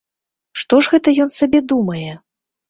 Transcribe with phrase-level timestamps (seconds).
[0.61, 2.11] Што ж гэта ён сабе думае?